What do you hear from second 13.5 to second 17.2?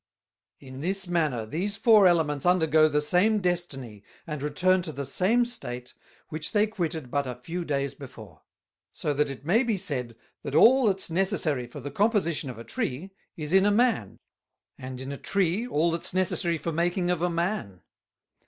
in a Man; and in a Tree, all that's necessary for making